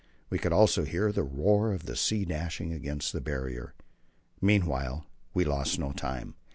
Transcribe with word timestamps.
We 0.31 0.39
could 0.39 0.51
also 0.51 0.83
hear 0.83 1.11
the 1.11 1.21
roar 1.21 1.71
of 1.71 1.85
the 1.85 1.95
sea 1.95 2.25
dashing 2.25 2.73
against 2.73 3.13
the 3.13 3.21
Barrier. 3.21 3.75
Meanwhile 4.41 5.05
we 5.35 5.45
lost 5.45 5.77
no 5.77 5.91
time. 5.91 6.33